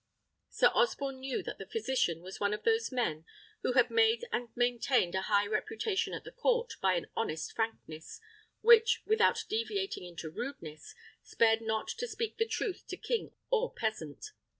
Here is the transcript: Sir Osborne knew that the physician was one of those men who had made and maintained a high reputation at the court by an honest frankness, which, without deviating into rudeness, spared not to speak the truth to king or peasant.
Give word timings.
Sir 0.49 0.71
Osborne 0.73 1.19
knew 1.19 1.43
that 1.43 1.59
the 1.59 1.67
physician 1.67 2.23
was 2.23 2.39
one 2.39 2.55
of 2.55 2.63
those 2.63 2.91
men 2.91 3.23
who 3.61 3.73
had 3.73 3.91
made 3.91 4.25
and 4.31 4.49
maintained 4.55 5.13
a 5.13 5.21
high 5.21 5.45
reputation 5.45 6.11
at 6.11 6.23
the 6.23 6.31
court 6.31 6.73
by 6.81 6.95
an 6.95 7.05
honest 7.15 7.51
frankness, 7.53 8.19
which, 8.61 9.03
without 9.05 9.45
deviating 9.47 10.03
into 10.03 10.31
rudeness, 10.31 10.95
spared 11.21 11.61
not 11.61 11.87
to 11.87 12.07
speak 12.07 12.37
the 12.39 12.47
truth 12.47 12.87
to 12.87 12.97
king 12.97 13.31
or 13.51 13.71
peasant. 13.71 14.31